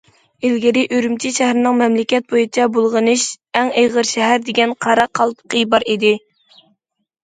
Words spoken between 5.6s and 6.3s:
بار ئىدى.